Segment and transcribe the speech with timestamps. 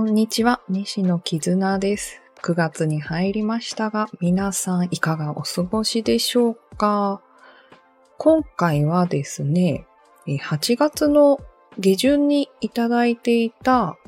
[0.00, 2.22] こんにちは、西野絆です。
[2.40, 7.20] 9月に入りましたが、皆さんいかがお過ごしでしょうか？
[8.16, 9.84] 今回はですね、
[10.26, 11.38] 8月の
[11.78, 13.98] 下旬にいただいていた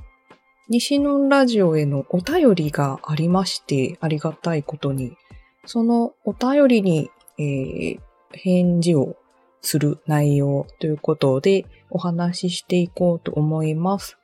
[0.70, 5.18] 西野ラジオへのお便りがありまして、ありがたいことに、
[5.66, 8.00] そのお便りに、えー、
[8.32, 9.16] 返事を
[9.60, 14.16] する内容ということでお話ししていこうと思います。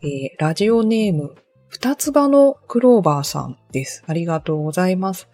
[0.00, 1.34] えー、ラジオネーム、
[1.66, 4.04] 二つ葉のクローバーさんです。
[4.06, 5.28] ありがとうございます。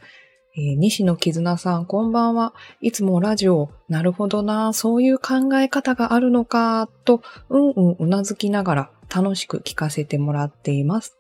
[0.56, 2.54] えー、西野絆さん、こんばんは。
[2.80, 11.18] いつもラジオ、なるほどな、そういう考え方があるのか、と、うんうんうなずきながら楽しく聞かせてもらっています。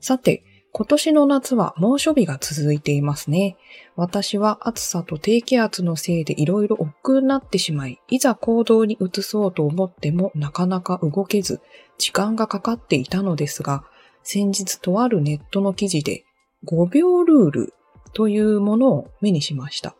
[0.00, 3.56] さて、今年の夏は猛暑日が続いていますね。
[3.96, 11.60] 私は暑さと低気圧のせいで色々億劫になってしまい、いざ行動に移そうと思ってもなかなか動けず、
[11.98, 13.84] 時間がかかっていたのですが、
[14.22, 16.24] 先日とあるネットの記事で
[16.66, 17.74] 5秒ルール
[18.12, 19.96] というものを目にしました。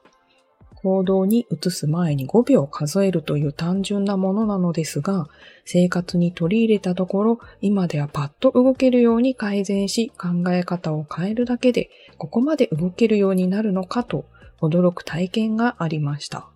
[0.83, 5.29] 行動に移す前に5秒数えるという単純なものなのですが、
[5.65, 14.25] 生活に取り入れたところ、今ではパッと動けるように改善し、考え方を変えるだけで、ここまで動けるようになるのかと、
[14.61, 16.49] 驚く体験がありました。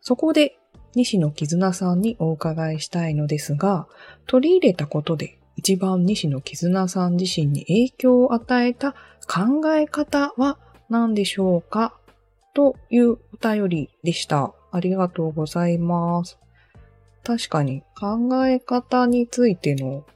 [0.00, 0.58] そこで、
[0.94, 3.86] 西野絆さんにお伺いしたいのですが、
[4.26, 8.92] 取り入れたことで一番西野絆さん自身に影響を与えた
[9.26, 10.58] 考え方は
[10.88, 11.98] 何でしょうか？
[12.56, 14.54] というお便りでした。
[14.72, 16.38] ありがとうございます。
[17.22, 20.06] 確かに考え方についての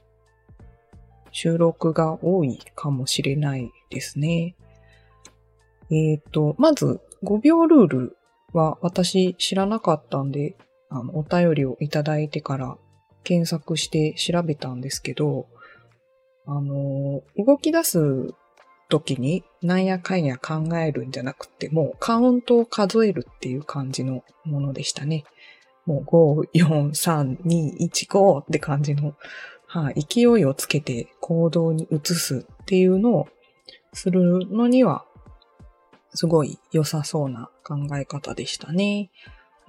[1.31, 4.55] 収録が多いかもしれないですね。
[5.91, 8.17] えっ、ー、と、まず5秒ルール
[8.53, 10.57] は私知らなかったんで、
[10.89, 12.75] あの、お便りをいただいてから
[13.23, 15.45] 検索して調べたんですけど、
[16.47, 18.33] あの、動き出す
[18.91, 25.23] 時になんやかんや考えるんじゃなくて、もうカウントを数えるっていう感じのものでしたね。
[25.85, 29.15] もう5、4、3、2、1、5って感じの、
[29.65, 33.27] はい、勢いをつけて行動に移すっていうのを
[33.93, 35.05] するのには、
[36.13, 39.09] すごい良さそうな考え方でしたね。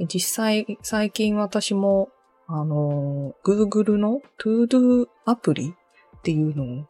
[0.00, 2.10] 実際、最近私も、
[2.48, 5.74] あの、Google の ToDo アプリ
[6.18, 6.86] っていうのを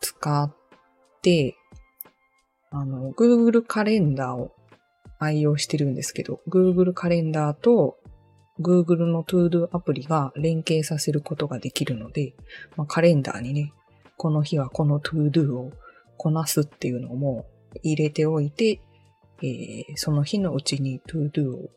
[0.00, 0.52] 使っ
[1.22, 1.56] て、
[2.70, 4.54] あの、Google カレンダーを
[5.18, 7.98] 愛用してるんですけど、Google カレンダーと
[8.60, 12.34] Google の ToDo アプリが連携させることができるので、
[12.76, 13.72] まあ、カレンダーにね、
[14.16, 15.72] この日はこの ToDo を
[16.16, 17.46] こなすっていうのも
[17.82, 18.80] 入れておいて、
[19.42, 21.70] えー、その日のうちに ToDo を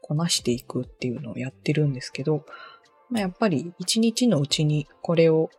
[0.00, 2.46] こなしていくっていうのをやってるんですけど、
[3.10, 5.50] まあ、やっぱり一日のうちにこれを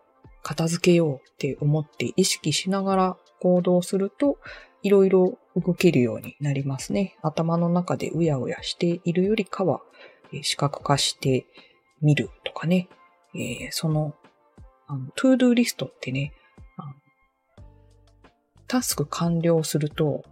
[0.41, 4.37] 片付けようって思って意識しながら行動すると、
[4.81, 7.17] いろいろ動けるようになりますね。
[7.21, 9.81] 頭の中でうやうやしているよりかは、
[10.33, 11.45] え視覚化して
[12.01, 12.87] みるとかね。
[13.35, 14.15] えー、その、
[14.87, 16.33] あの、 to do リストってね、
[18.69, 20.23] タスク完了すると、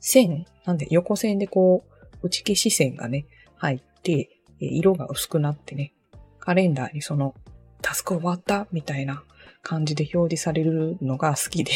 [0.00, 1.84] 線、なんで横線でこ
[2.20, 3.26] う、打ち消し線がね、
[3.56, 4.28] 入って、
[4.58, 5.94] 色が薄くなってね、
[6.40, 7.34] カレンダーにその、
[7.80, 9.22] タスク終わったみたいな
[9.62, 11.72] 感じで表示されるのが好きで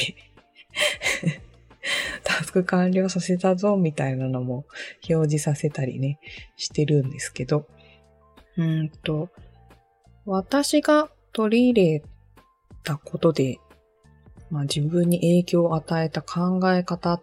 [2.38, 4.64] タスク完了させたぞみたいなのも
[5.08, 6.18] 表示させたりね、
[6.56, 7.66] してるんですけど、
[8.56, 9.28] うんと、
[10.24, 12.02] 私が取り入れ
[12.84, 13.58] たことで、
[14.50, 17.20] まあ、自分に影響を与えた考え方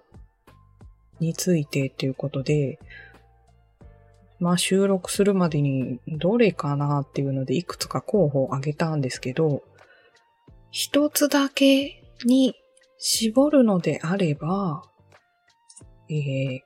[1.19, 2.77] についてっていうことで、
[4.39, 9.63] まあ収録するまでにどれかなっていうのでいくつか候補を挙げたんですけど、
[10.71, 12.55] 一つだけに
[12.99, 14.88] 絞るのであれば、
[16.09, 16.61] えー、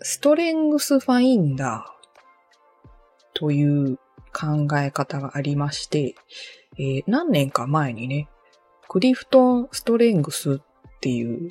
[0.00, 2.02] ストレングスファインダー
[3.34, 3.98] という
[4.32, 6.14] 考え方がありまして、
[6.78, 8.28] えー、何年か前にね、
[8.88, 10.58] クリフトンストレングスっ
[11.00, 11.50] ていう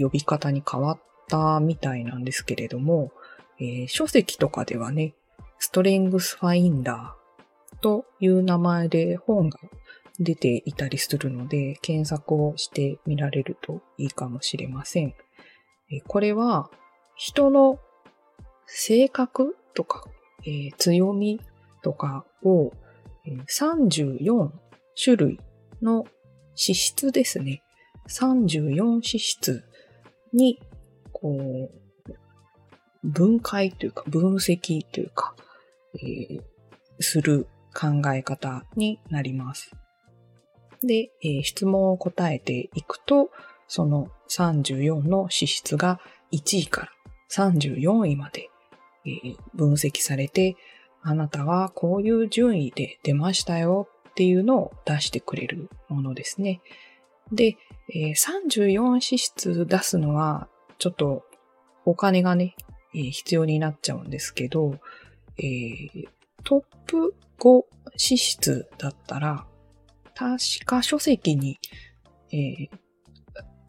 [0.00, 3.12] 呼び方に変わったみたいなんですけれども、
[3.58, 5.14] えー、書籍とかではね、
[5.58, 9.58] ストレングスファインダーという名前で本が
[10.18, 15.14] 出ていたりするので、検索をしてみられるといいかもしれません。
[16.06, 16.70] これは
[17.16, 17.78] 人の
[18.66, 20.04] 性格とか、
[20.46, 21.40] えー、強み
[21.82, 22.72] とかを
[23.48, 24.50] 34
[25.02, 25.40] 種類
[25.82, 26.06] の
[26.54, 27.62] 資質ですね。
[28.08, 29.64] 34資質
[30.32, 30.60] に、
[31.12, 31.80] こう、
[33.02, 35.34] 分解というか分析というか、
[35.94, 36.42] えー、
[37.00, 39.70] する考え方になります。
[40.82, 43.30] で、えー、質問を答えていくと、
[43.72, 46.00] その34の資質が
[46.32, 46.88] 1位から
[47.30, 48.50] 34位まで、
[49.54, 50.56] 分析されて、
[51.02, 56.60] あなたはこういう順位で出ましたよっていうのを出してくれるものですね。
[57.30, 57.58] で、
[57.94, 61.22] えー、34資質出すのは、ちょっと
[61.84, 62.56] お金がね、
[62.92, 64.80] 必要になっちゃうんですけど、
[66.42, 67.62] トップ5
[67.96, 69.46] 資質だったら、
[70.16, 71.60] 確か書籍に、
[72.32, 72.80] えー、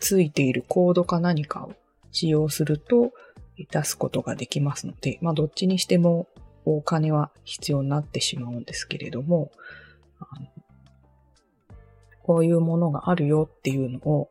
[0.01, 1.73] ついているコードか何かを
[2.11, 3.11] 使用すると
[3.57, 6.27] 出すことができますので、まあどっちにしても
[6.65, 9.51] お金は必要になってしまうんですけれども、
[12.23, 14.29] こういうものがあるよっていうのを、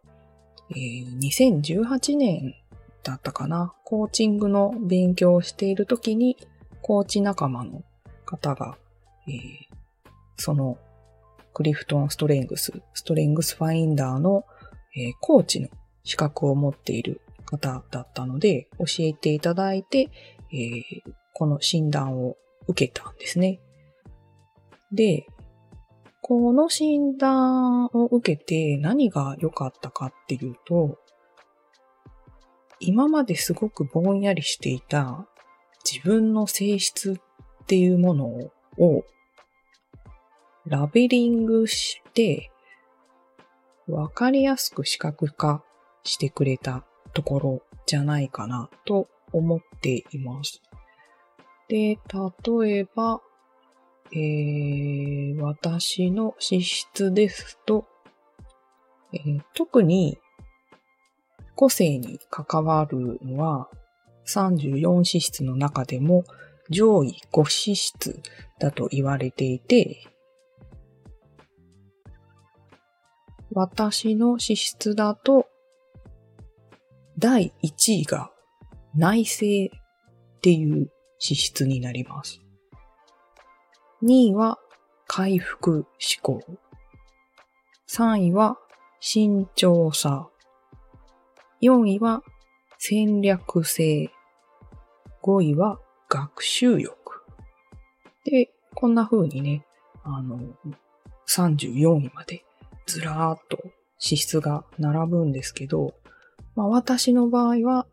[0.70, 2.54] えー、2018年
[3.02, 6.36] だったかな、コーチングの勉強をしているときに、
[6.82, 7.82] コーチ仲間の
[8.24, 8.76] 方が、
[9.28, 9.34] えー、
[10.36, 10.78] その
[11.52, 14.44] クリフトンストレングス、ストレングスファインダーの、
[14.96, 15.68] えー、コーチの
[16.04, 20.10] 資格を持っている方だったので、教えていただいて、
[20.52, 22.36] えー、この診断を
[22.68, 23.60] 受けたんですね。
[24.92, 25.26] で、
[26.22, 30.98] この診断を受けて何が良かったかっていうと、
[32.78, 35.26] 今まですごくぼんやりしていた
[35.84, 37.12] 自分の性質
[37.62, 38.52] っていうものを
[40.66, 42.49] ラベリングして、
[43.90, 45.62] わかりやすく視覚化
[46.04, 50.62] してくれたところじゃないかなと思っています。
[51.68, 51.98] で、
[52.58, 53.20] 例えば、
[54.12, 57.86] えー、私の資質ですと、
[59.12, 60.18] えー、特に
[61.54, 63.68] 個性に関わるのは
[64.26, 66.24] 34資質の中でも
[66.70, 68.20] 上位5資質
[68.58, 70.04] だと言われていて、
[73.52, 75.46] 私の資質だと、
[77.18, 78.30] 第1位が
[78.94, 82.40] 内政っていう資質になります。
[84.02, 84.58] 2位は
[85.06, 85.86] 回復思
[86.22, 86.40] 考。
[87.88, 88.56] 3位は
[89.00, 90.28] 慎重さ。
[91.60, 92.22] 4位は
[92.78, 94.10] 戦略性。
[95.22, 96.96] 5位は学習欲。
[98.24, 99.66] で、こんな風にね、
[100.04, 100.38] あの、
[101.28, 102.44] 34位まで
[102.90, 103.58] ずらーっと
[103.98, 105.94] 資質が並ぶんですけど、
[106.56, 107.86] まあ私の場合は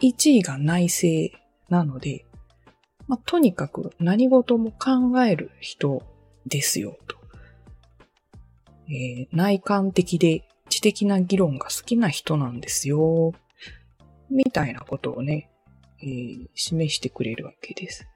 [0.00, 1.36] 1位が内政
[1.68, 2.26] なので、
[3.06, 6.02] まあとにかく何事も考える人
[6.46, 7.16] ですよと。
[8.88, 13.32] えー、内観的で知的な議論が好きな人なんですよ。
[14.30, 15.50] みたいなことをね、
[16.02, 18.08] えー、示してくれるわけです。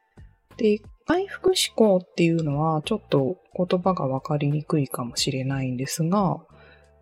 [0.57, 6.39] で、回復思考っていうのはちょっと言葉がわかりにくいかもしれないんですが、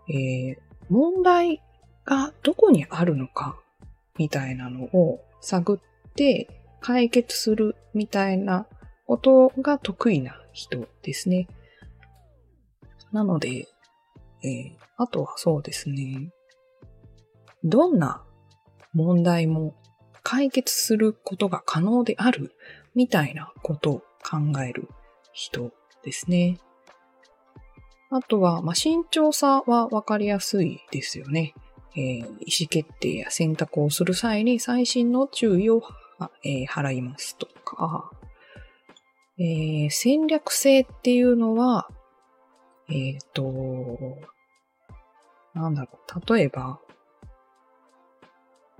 [0.09, 0.57] えー、
[0.89, 1.63] 問題
[2.05, 3.59] がどこにあるのか
[4.19, 6.49] みたいなのを探って
[6.81, 8.67] 解決するみたいな
[9.07, 11.49] ことが得意な人ですね。
[13.13, 13.67] なので、
[14.43, 16.33] えー、あとはそうですね。
[17.65, 18.25] どんな
[18.95, 19.75] 問題も
[20.23, 22.53] 解決することが可能である
[22.95, 24.89] みたいなことを考える
[25.33, 25.71] 人
[26.05, 26.59] ですね。
[28.11, 31.55] あとは、まあ、慎重さはわかりやすいですよね。
[31.97, 35.83] えー、意思決定や選択をする際に最新の注意を、
[36.45, 38.11] えー、払いますとか、
[39.39, 41.89] えー、戦略性っていうのは、
[42.89, 44.19] えっ、と、
[45.55, 46.81] なんだろう、例えば、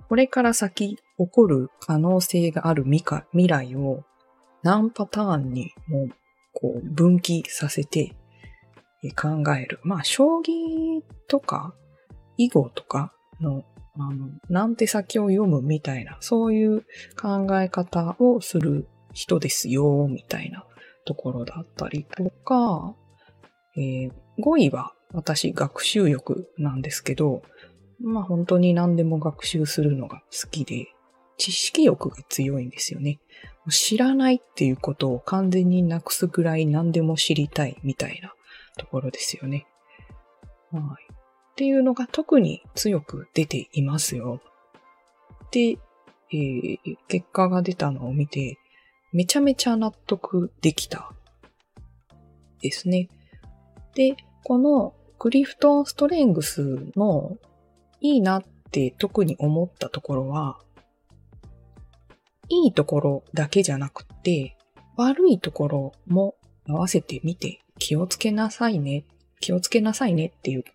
[0.09, 4.03] これから先起こる可能性がある未来を
[4.63, 6.09] 何パターンにも
[6.53, 8.15] こう分岐させて
[9.15, 9.79] 考える。
[9.83, 11.73] まあ、将棋とか
[12.37, 13.63] 囲碁とかの、
[13.97, 16.85] あの、なんて先を読むみたいな、そういう
[17.19, 20.65] 考え方をする人ですよ、みたいな
[21.05, 22.95] ところだったりとか、
[23.75, 27.41] えー、5位は私学習欲なんですけど、
[27.99, 30.87] まあ本当に何でも学習するのが好きで、
[31.41, 33.19] 知識欲が強いんですよね。
[33.67, 38.35] 知らないっていうことを完全になくすぐらい何でも知りたいみたいな
[38.77, 39.65] ところですよね。
[40.71, 41.11] はい。
[41.11, 41.15] っ
[41.55, 44.39] ていうのが特に強く出ていますよ。
[45.49, 45.79] で、
[46.31, 48.59] えー、結果が出たのを見て、
[49.11, 51.11] めちゃめちゃ納得できた
[52.61, 53.09] ですね。
[53.95, 57.35] で、このクリフトンストレングスの
[57.99, 60.59] いいなって特に思ったところは、
[62.51, 64.57] いいところだけじゃなくて、
[64.97, 66.35] 悪いところも
[66.67, 69.05] 合わせてみて気をつけなさいね、
[69.39, 70.65] 気をつけなさいねっていう、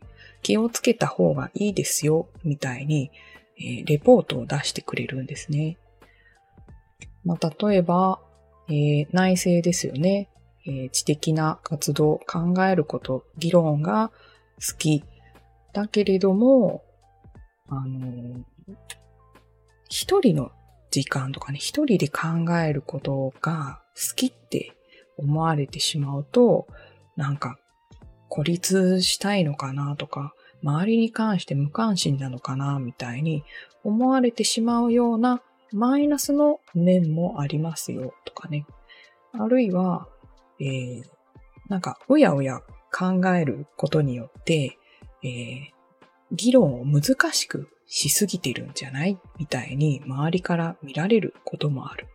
[0.42, 3.10] 気をつけた方がいいですよ、みたいに、
[3.58, 5.76] えー、レポートを出してくれるんですね。
[7.24, 8.20] まあ、例えば、
[8.68, 10.30] えー、内政ですよね。
[10.66, 14.10] えー、知的な活動、考えること、議論が
[14.56, 15.04] 好き。
[15.72, 16.82] だけれども、
[17.68, 18.44] あの
[19.88, 20.52] 一人の
[20.96, 24.72] 時間とかね、一人で考えることが好きって
[25.18, 26.66] 思われてしまうと、
[27.16, 27.58] なんか
[28.30, 33.44] 孤立したいのかなとか、周りに関して無関心なのかなみたいに
[33.84, 38.66] 思われてしまうようなマイナスの面もありますよとかね。
[39.34, 40.08] あるいは、
[40.58, 41.04] えー、
[41.68, 44.78] なんかうやうや考えることによって、
[45.22, 45.75] えー、
[46.32, 49.18] 議論を難しくしすぎてるんじゃない？
[49.38, 52.08] みたいに周りから見られることもある。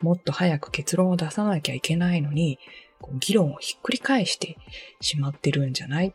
[0.00, 2.58] もっと早く結論を出さなきゃいけないのに、
[3.18, 4.56] 議論をひっくり返して
[5.00, 6.14] しまってるんじゃない？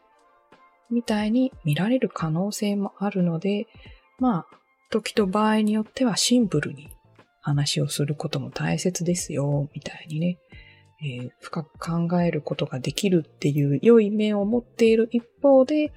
[0.89, 3.67] みたいに見られる可能性もあるので、
[4.19, 4.47] まあ、
[4.89, 6.89] 時と場合によってはシンプルに
[7.41, 10.37] 話をすることも大切ですよ、みたいにね、
[11.01, 15.91] えー、深く考えることができるっていう良い面を持っている一方で、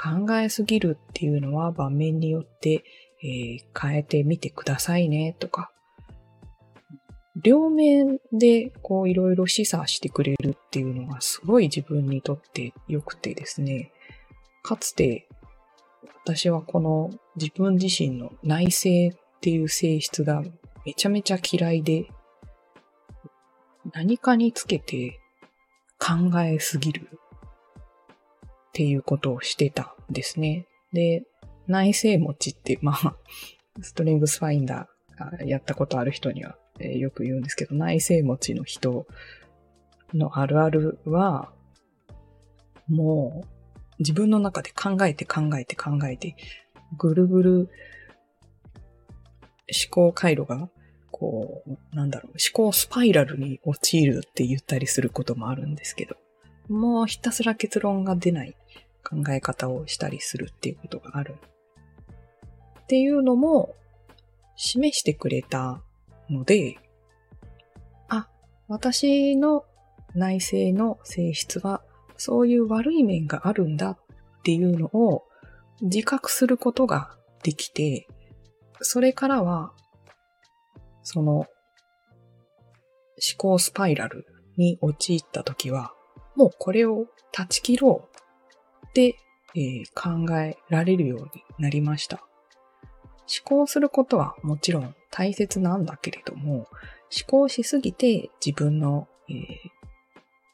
[0.00, 2.84] 考えすぎるっていうのは場面によって、
[3.22, 5.70] えー、変えてみてくださいねとか、
[7.36, 13.92] 両面でこういろいろ示唆してくれるっていうのがすごい自分にとって良くてですね、
[14.62, 15.28] かつて
[16.24, 20.42] 私はこの自分自身の内政っていう性質が
[20.86, 22.06] めちゃめちゃ嫌いで、
[23.92, 25.20] 何かにつけて
[25.98, 27.20] 考えすぎる。
[28.70, 30.66] っていうことをしてたんですね。
[30.92, 31.24] で、
[31.66, 33.16] 内政持ちって、まあ、
[33.82, 39.06] ストリングスファインダーやったことある人には、え、よく言うんですけど、内政持ちの人
[40.14, 41.52] のあるあるは、
[42.88, 43.48] もう
[43.98, 46.36] 自分の中で考えて考えて考えて、
[46.96, 47.70] ぐるぐる
[49.68, 50.68] 思考回路が、
[51.10, 56.16] こう、なんだろう、思考スパイラルに陥るって言ったりすることもあるんですけど、
[56.70, 58.54] もうひたすら結論が出ない
[59.04, 61.34] 考え方をしたりするっていうことがある。
[62.82, 63.74] っていうのも
[64.56, 65.82] 示してくれた
[66.28, 66.78] ので、
[68.08, 68.28] あ、
[68.68, 69.64] 私の
[70.14, 71.82] 内政の性質は
[72.16, 73.98] そういう悪い面があるんだっ
[74.44, 75.24] ていうのを
[75.80, 78.06] 自覚することができて、
[78.80, 79.72] それからは、
[81.02, 81.46] その思
[83.36, 85.94] 考スパイラルに陥った時は、
[86.40, 88.08] もうこれを断ち切ろ
[88.82, 89.18] うって、
[89.54, 92.22] えー、考えられるようになりました。
[93.28, 96.66] 思考することはもちろん大切なんだけれども、思
[97.26, 99.36] 考しすぎて自分の、えー、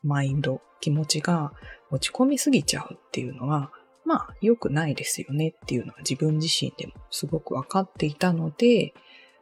[0.02, 1.52] マインド、気持ちが
[1.92, 3.70] 落ち込みすぎちゃうっていうのは、
[4.04, 8.92] まあ良くないですよねっていうのは自分自身でもすごくわかっていたので、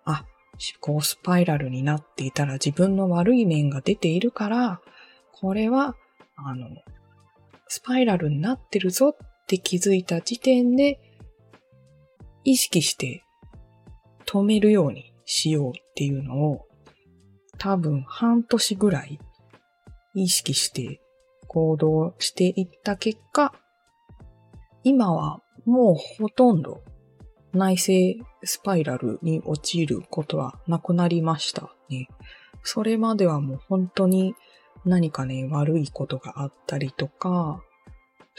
[0.05, 0.27] あ、
[0.83, 4.83] 思考スパイラルになっていたら自分の悪い面が出ているから、
[5.33, 5.97] これは
[6.37, 6.69] あの、
[7.69, 11.01] スパイラルになってるぞって気づいた時点で、
[12.45, 13.25] 意識して
[14.27, 16.67] 止めるようにしようっていうのを、
[17.59, 19.19] 多分半年ぐらい
[20.15, 21.01] 意識して
[21.49, 23.55] 行動していった結果、
[24.83, 26.83] 今はもうほとんど
[27.53, 32.09] 内政スパイラルに陥ることはなくなりましたね。
[32.63, 34.35] それまではもう本当に
[34.85, 37.63] 何かね、悪いことがあったりとか、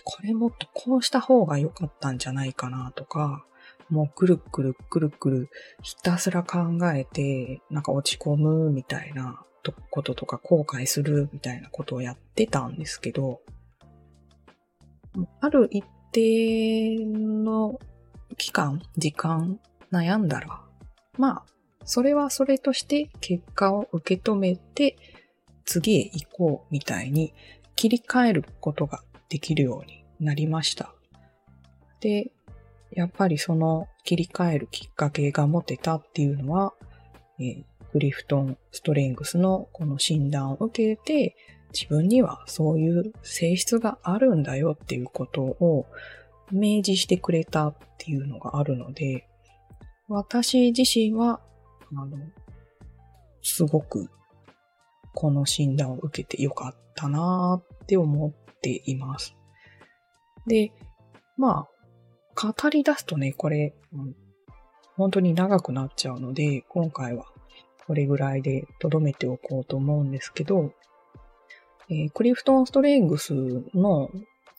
[0.04, 3.46] これもっとこうした方が良かったんじゃないかなとか、
[3.90, 5.50] もうくるくるくるくる
[5.82, 6.60] ひたすら考
[6.94, 9.44] えて、なんか落ち込むみたいな
[9.90, 13.42] こととか後悔するみたいなことをやってたんですけど、
[15.40, 17.80] ある一定の
[18.38, 19.60] 期間、時間
[19.92, 20.62] 悩んだら、
[21.18, 21.44] まあ、
[21.86, 24.98] それはそれとして結果を受け止めて、
[25.66, 27.34] 次へ行こうみたいに
[27.76, 30.94] 切り替えることができるようになりました。
[32.00, 32.32] で、
[32.92, 36.74] やっぱりその切り替えるきっかけが持てたっていうのは、
[37.40, 41.36] えー、グリフトン・ストレングスのこの診断を受けて、
[41.74, 45.88] 自分にはそういう性質があるんだよっていうことを
[46.52, 49.28] 明示してくれたっていうのがあるので、
[50.08, 51.42] 私自身は、
[51.96, 52.18] あの、
[53.42, 54.10] すごく
[55.16, 59.36] この診断を受けてよかったなーって思っています。
[60.46, 60.72] で、
[61.38, 61.68] ま
[62.36, 64.16] あ、語り出すとね、これ、うん、
[64.98, 67.26] 本当に長くなっちゃうので、今回は
[67.88, 70.74] これぐらいで留めておこうと思うんですけど、
[71.90, 73.34] えー、クリフトン・ストレングス
[73.74, 74.10] の、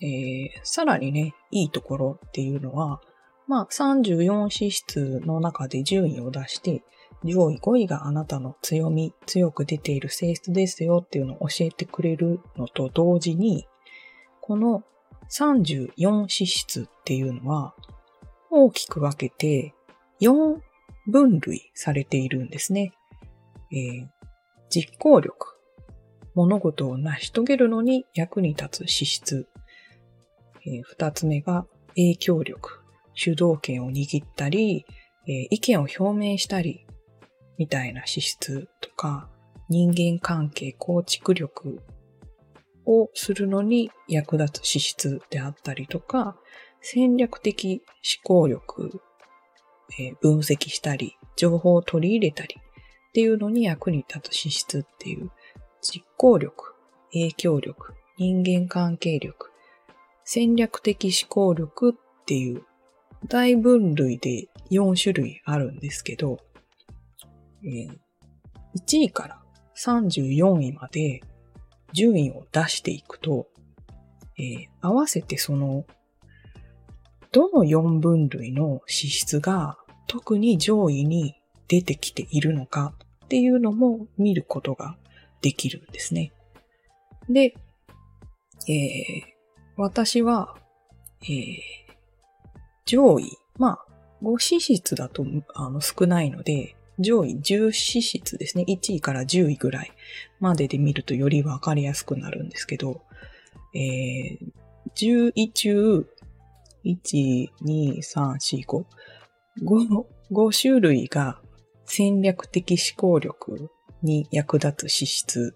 [0.00, 3.00] えー、さらにね、いいところっていうのは、
[3.46, 6.82] まあ、34資質の中で順位を出して、
[7.25, 13.66] 上位5位があなたの強み、強く出ている性質ですよっていうのを教えてくれるのと同時に、
[14.40, 14.85] この
[15.30, 17.75] 34資質っていうのは、
[18.50, 19.75] 大きく分けて
[20.20, 20.58] 4
[21.08, 22.92] 分類されているんですね。
[23.73, 24.06] えー、
[24.70, 25.54] 実行力。
[26.35, 29.49] 物事を成し遂げるのに役に立つ資質。
[30.66, 32.82] えー、二つ目が影響力。
[33.14, 34.85] 主導権を握ったり、
[35.26, 36.87] えー、意見を表明したり、
[37.58, 39.28] みたいな資質とか、
[39.68, 41.80] 人間関係構築力
[42.86, 46.36] をするのに役立つ資質であったりとか、
[46.80, 49.00] 戦略的思考力、
[49.98, 55.30] えー、分析したり、情報を取り入れたりっていうのに役に立つ資質っていう
[55.82, 56.75] 実行力、
[57.12, 59.50] 影響力、人間関係力、
[60.25, 62.62] 戦略的思考力っていう
[63.28, 66.38] 大分類で4種類あるんですけど、
[67.66, 67.90] えー、
[68.78, 69.38] 1位から
[69.76, 71.20] 34位まで
[71.92, 73.49] 順位を出していくと、
[74.38, 75.85] えー、合わせてその、
[77.32, 81.35] どの4分類の資質が特に上位に
[81.68, 82.94] 出てきているのか
[83.25, 84.96] っていうのも見ることが
[85.42, 86.32] できるんですね。
[87.28, 87.54] で、
[88.68, 89.23] えー、
[89.76, 90.56] 私は、
[91.23, 91.58] えー、
[92.85, 93.87] 上位、まあ、
[94.23, 98.64] 5資質だとあの少ないので、上位10資質ですね。
[98.68, 99.92] 1位から10位ぐらい
[100.40, 103.02] までで見るとよりわかりやすくなるんですけど、
[103.74, 106.06] えー、10位中、
[106.84, 108.84] 1、2、3、4、5、
[109.62, 111.40] 5、5種類が
[111.84, 113.70] 戦略的思考力
[114.02, 115.54] に役立つ資質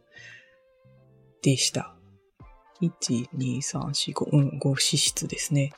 [1.42, 1.94] でした。
[2.83, 5.72] 1、2、3、4、5、うん、5資質ですね。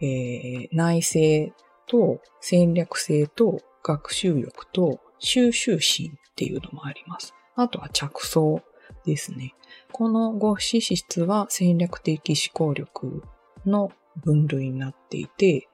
[0.00, 1.54] えー、内政
[1.86, 7.34] と戦略性と学習欲と収集心っていうのもあります。
[7.56, 8.62] あとは着想
[9.04, 9.54] ですね。
[9.92, 13.22] この5資質は戦略的思考力
[13.66, 13.92] の
[14.24, 15.68] 分類になっていて、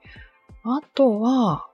[0.64, 1.68] あとは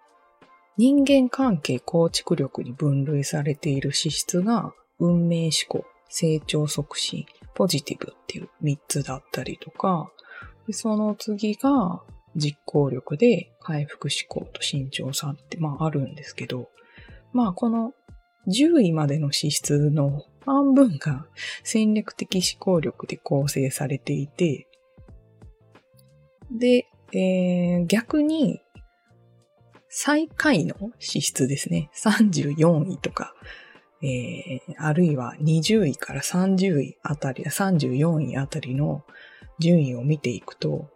[0.77, 10.11] 人間関係構築力に分類されている資質が運命思考、成長促進、ポジティブっていう3つだったりとか、
[10.71, 12.03] その次が
[12.37, 16.71] 実行力で回復思考と慎重さってまああるんですけど、
[17.33, 17.93] まあこの
[18.49, 21.27] 10位までの資質の半分が
[21.63, 24.67] 戦略的思考力で構成されていて、
[26.51, 28.61] で、えー、逆に
[29.89, 31.91] 最下位の資質ですね。
[31.95, 33.35] 34位とか、
[34.03, 39.05] えー、あるいは20位から30位あたり、34位あたりの
[39.59, 40.89] 順位を見ていくと、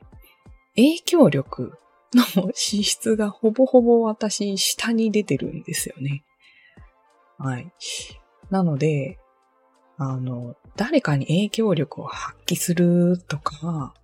[0.77, 1.79] 影響力
[2.15, 6.25] の資質がほぼほぼ私下に出てるんですよね。
[7.39, 7.73] はい。
[8.51, 9.19] なので、
[9.99, 13.95] あの、誰かに影響力を発揮するとか、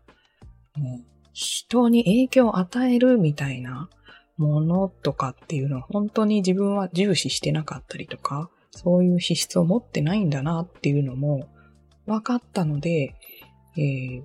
[1.33, 3.89] 人に影響を与えるみたいな
[4.37, 11.49] ものとかっていうのは本当に自分は重視してなかったりとか、そういう資質を持ってないんだなっていうのも
[12.07, 13.15] 分かったので、
[13.77, 14.25] えー、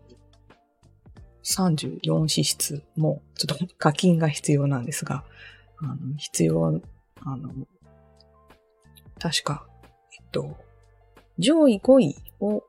[1.48, 5.24] 34支出もちょっと課金が必要なんですが、
[5.80, 6.82] あの必要、
[7.22, 7.52] あの、
[9.20, 9.66] 確か、
[10.20, 10.58] えっと、
[11.40, 12.64] 上位5位を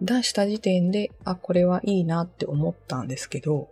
[0.00, 3.68] 出した時点で、あ、これはいいなって思ったんですけど、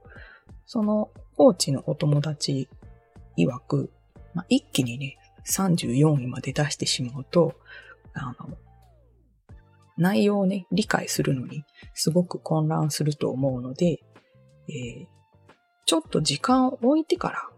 [0.65, 2.69] そのコーチのお友達
[3.37, 3.91] 曰く、
[4.35, 7.55] まあ、一気にね、34位まで出してしまうと、
[8.15, 8.57] あの、
[9.97, 14.01] 内容をね、理解するのにすごく混乱すると思うので、
[14.69, 15.07] えー、
[15.87, 17.49] ちょっと時間を置いてから、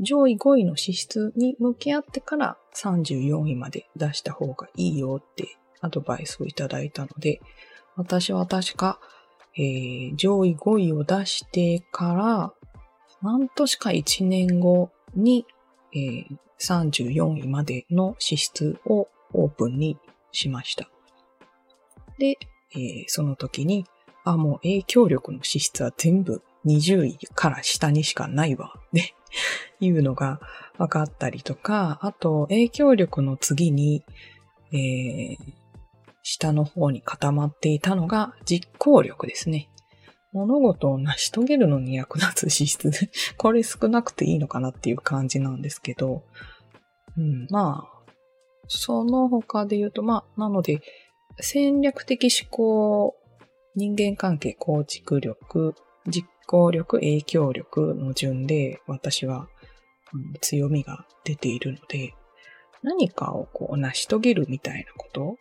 [0.00, 7.40] 上位5位の資質に向き合ってから34位まで出した方がいいよってアドバイスをいただいたので、
[7.96, 9.00] 私は確か、
[9.56, 12.52] えー、上位5位を出してから、
[13.20, 15.46] 半年か1年後に、
[15.92, 19.98] えー、34位までの資質をオープンに
[20.30, 20.88] しました。
[22.18, 22.38] で、
[22.72, 23.84] えー、その時に、
[24.24, 29.14] あ、もう影響力の資質は全部20位から下にしかないわ、ね、
[29.80, 30.40] いうのが
[30.78, 34.04] 分かったりとか、あと影響力の次に、
[34.72, 35.36] えー、
[36.22, 39.70] 下の方に固まっていたのが実行力ですね。
[40.32, 42.90] 物事を成し遂げるのに役立つ資質。
[43.38, 46.22] これ少なくていいのかなっていう感じなんですけど、
[47.16, 48.12] うん、まあ、
[48.68, 50.82] その他で言うと、まあ、なので、
[51.40, 53.16] 戦略的思考
[53.74, 55.74] 人間関係構築力、
[56.06, 59.48] 実行力、影響力の順で私は
[60.40, 62.14] 強みが出ているので、
[62.82, 65.36] 何かをこう成し遂げるみたいなこと、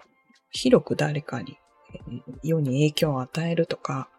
[0.51, 1.57] 広く誰かに
[2.43, 4.09] 世に影響を与えるとか、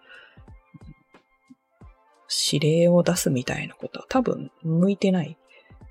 [2.52, 5.36] 指令を出すみたいなことは多分向いてない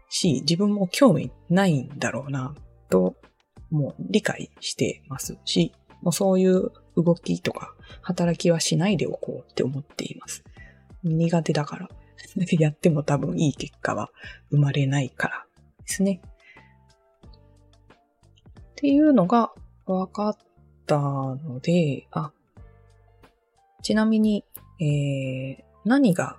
[0.10, 2.56] し、自分も興味ないんだろうな、
[2.90, 3.16] と、
[3.70, 10.44] もう理解してますし、もうそういう動きとか働きはしないでおこうって思っています。
[11.04, 11.90] 苦手だから。
[12.60, 14.10] やっても多分いい結果は
[14.50, 15.46] 生まれないから
[15.80, 16.22] ですね。
[17.24, 19.52] っていうのが
[19.86, 20.38] 分かっ
[20.86, 22.32] たので、あ、
[23.82, 24.44] ちなみに、
[24.80, 26.38] えー、何が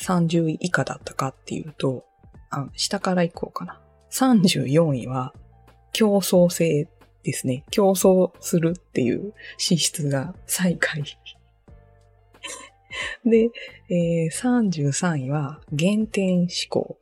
[0.00, 2.04] 30位以下だったかっていうと、
[2.50, 3.80] あ、下から行こうかな。
[4.10, 5.34] 34位は
[5.92, 6.88] 競争性
[7.22, 7.64] ですね。
[7.70, 11.04] 競争するっていう資質が最下位。
[13.24, 13.50] で、
[13.88, 16.98] えー、33位は原点思考。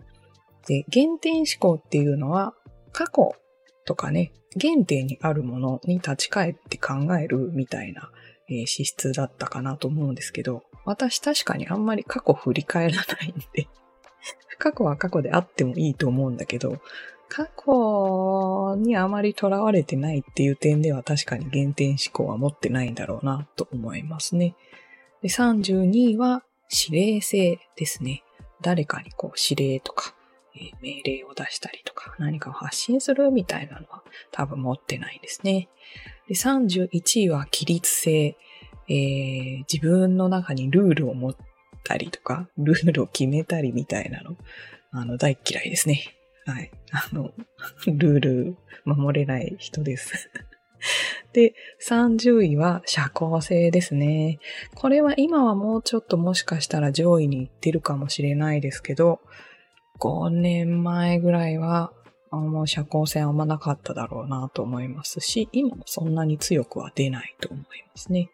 [0.67, 2.55] で、原点思考っていうのは
[2.93, 3.35] 過去
[3.85, 8.11] とかね、原点にあるものに立ち返って考えるみたいな、
[8.49, 13.69] えー、資質だったかなと思うんですけど、私確かにあんまり過去振り返らないんで
[14.59, 16.79] 過去は過去であってもいいと思うんだけど、
[17.29, 24.55] 過去にあまり囚われてないっていう点では確かに原点思考は持ってないんだろうなと思いますね。
[25.23, 26.43] で32位は
[26.89, 28.23] 指令性ですね。
[28.63, 30.15] 誰かにこう指令とか、
[30.55, 34.03] え、命令を出したりとか何かを発信するみたいなのは
[34.33, 35.69] 多分持ってないですね。
[36.29, 38.37] で31位は規律性。
[38.89, 41.37] えー、自分の中にルールを持っ
[41.83, 44.37] たりとか、ルールを決めたりみたいなの、
[44.93, 46.17] あの、大嫌いですね。
[46.47, 46.71] はい。
[46.93, 47.33] あの、
[47.87, 50.31] ルール守れない人です
[51.33, 51.55] で、
[51.87, 54.39] 30位は社交性ですね。
[54.75, 59.21] これは今はもうちょっともしかしたら上位に行ってるかもしれないですけど、
[59.99, 61.93] 5年前ぐらいは、
[62.31, 68.31] もう社交性あんまなかっただろうなと思いますし、今もそんなに強くは出ないと思いますね。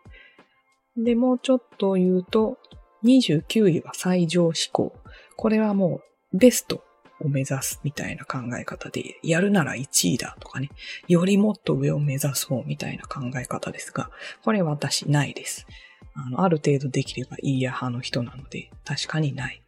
[0.97, 2.59] で、もうちょっと言うと、
[3.05, 4.93] 29位は最上思考。
[5.37, 6.01] これはも
[6.33, 6.83] うベスト
[7.23, 10.71] を目指すみたいな考え方で、やるなら1位だとかね、
[11.09, 14.11] よりもっと上を目指そうみたいな考え方ですが、
[14.45, 15.67] これ私ないです。
[16.15, 19.63] あの、ある程度できればいいや派の人なので、確かにない。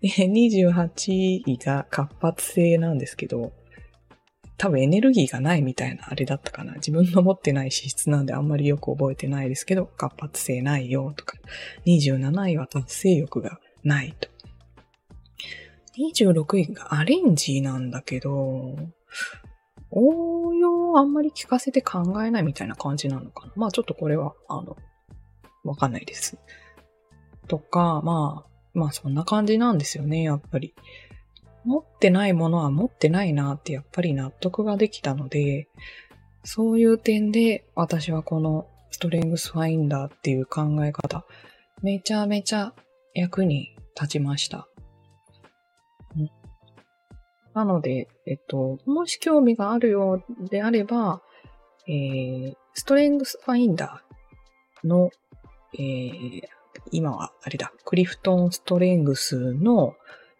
[0.00, 3.52] で、28位が活発性なんですけど、
[4.56, 6.74] 多分エネルギーがないみたいなあれだったかな。
[6.74, 11.36] 自分の持ってない資質なんであんまりよく覚えてないですけど、活発性ないよとか、
[11.86, 14.28] 27位は達成欲がないと。
[15.98, 18.76] 26位がアレンジなんだけど、
[19.90, 23.52] 応用をあんまり聞かせて考えないみたいな感じなのかな。
[23.56, 24.76] まあちょっとこれは、あの、
[25.62, 26.36] わかんないです。
[27.48, 30.74] とか、まあ、まあそんな感じなんですよね、やっぱり。
[31.64, 35.68] 持ってないものは持ってないなってやっぱり納得ができたので、
[36.44, 41.24] そういう点で私はこのストレングスファインダーっていう考え方、
[41.82, 42.74] めちゃめちゃ
[43.14, 44.68] 役に立ちました。
[47.54, 51.22] なので、えっと、もし興味があるようであれば、
[51.86, 55.10] えー、ストレングスファインダーの、
[55.74, 56.42] えー、
[56.90, 59.94] 今はあれだ、クリフトンストレングスの、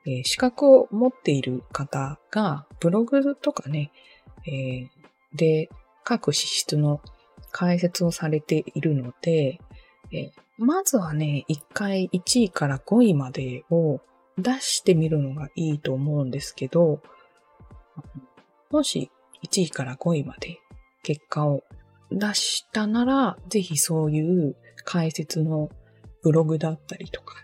[0.06, 3.92] えー、資格を持っている方が、ブログとかね、
[4.46, 4.88] えー、
[5.34, 5.70] で、
[6.02, 7.00] 各資質の
[7.50, 9.60] 解説をされているので、
[10.12, 14.00] えー、まずはね、1回1位から5位までを
[14.38, 17.00] 出してみるのがいいと思うんですけど、
[18.70, 19.10] もし
[19.44, 20.58] 1位から5位まで
[21.02, 21.62] 結果を
[22.10, 25.68] 出したなら、ぜひそういう解説の
[26.22, 27.36] ブログだったりとか、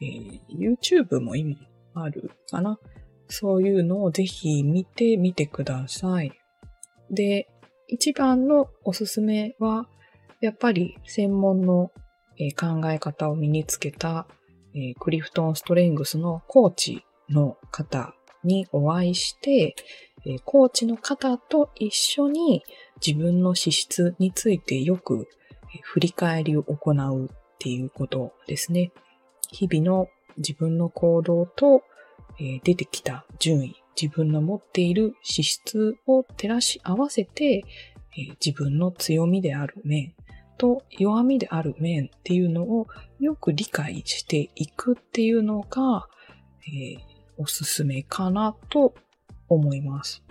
[0.00, 1.56] えー、YouTube も今
[1.94, 2.78] あるかな。
[3.28, 6.32] そういうのをぜひ見てみてください。
[7.10, 7.48] で、
[7.88, 9.88] 一番のおすすめは、
[10.40, 11.90] やっぱり専門の
[12.58, 14.26] 考え方を身につけた
[14.76, 19.74] えクリフトン・ストレングスのコーチの方にお会いして
[20.28, 22.64] え、コーチの方と一緒に
[23.04, 25.28] 自分の資質についてよく
[25.84, 28.92] 振り返りを行うっていうことですね。
[29.52, 31.82] 日々の自分の行動と、
[32.40, 37.64] え、出てきた順位、自分の持っている資質を照らし合わせて、
[38.18, 40.12] え、自分の強みである面
[40.58, 42.86] と弱みである面っていうのを
[43.20, 46.08] よく理解していくっていうのが、
[46.66, 46.98] えー、
[47.38, 48.94] おすすめかなと
[49.48, 50.22] 思います。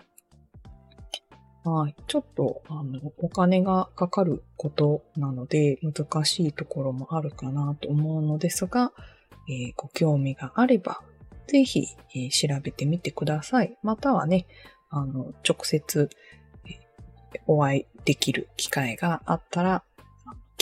[1.63, 1.95] はい。
[2.07, 8.91] ちょっと、あの、お金がかかることなので、難しいところもあるかなと思うのですが、
[9.49, 11.01] えー、ご興味があれば、
[11.47, 13.77] ぜひ、えー、調べてみてください。
[13.81, 14.45] またはね、
[14.91, 16.09] あの、直接、
[16.65, 16.73] えー、
[17.47, 19.83] お会いできる機会があったら、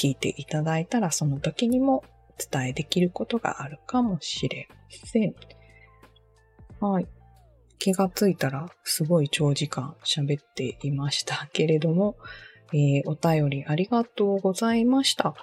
[0.03, 2.03] 聞いていただいたら、その時にも
[2.51, 5.33] 伝えできることがあるかもしれません。
[6.81, 7.07] はい。
[7.79, 12.17] 気がついたらすごい長時間喋っていましたけれども、
[12.73, 15.35] えー、お便りありがとうございました。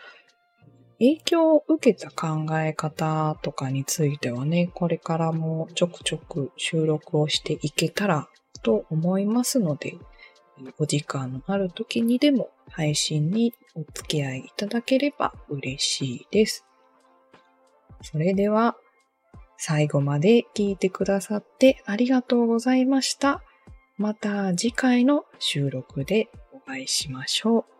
[0.99, 8.29] 影響を受けた考え方とかについてはね、これからもちょくちょく収録をしていけたら
[8.63, 9.97] と思いますので、
[10.79, 16.65] お時間のある時にでも配信にお付き合いいただければ嬉しいです。
[18.03, 18.77] それでは
[19.59, 23.43] 最後まで聞いてくださってありがとうございました。
[23.97, 27.80] また次回の収録でお会いしましょう。